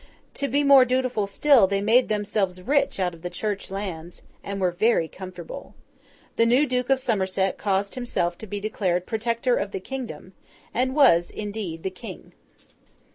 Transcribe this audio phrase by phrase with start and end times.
[0.33, 4.59] To be more dutiful still, they made themselves rich out of the Church lands, and
[4.59, 5.75] were very comfortable.
[6.37, 10.33] The new Duke of Somerset caused himself to be declared Protector of the kingdom,
[10.73, 12.31] and was, indeed, the King.